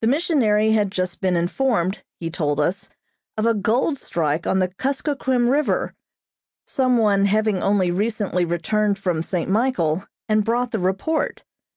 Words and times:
The 0.00 0.08
missionary 0.08 0.72
had 0.72 0.90
just 0.90 1.20
been 1.20 1.36
informed, 1.36 2.02
he 2.18 2.30
told 2.32 2.58
us, 2.58 2.88
of 3.36 3.46
a 3.46 3.54
gold 3.54 3.96
strike 3.96 4.44
on 4.44 4.58
the 4.58 4.66
Kuskokquim 4.66 5.48
River, 5.48 5.94
some 6.66 6.98
one 6.98 7.26
having 7.26 7.62
only 7.62 7.92
recently 7.92 8.44
returned 8.44 8.98
from 8.98 9.22
St. 9.22 9.48
Michael, 9.48 10.04
and 10.28 10.44
brought 10.44 10.72
the 10.72 10.80
report. 10.80 11.44